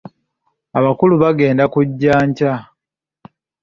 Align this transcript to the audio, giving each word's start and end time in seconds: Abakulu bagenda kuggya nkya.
Abakulu 0.79 1.13
bagenda 1.23 1.63
kuggya 1.73 2.15
nkya. 2.27 2.53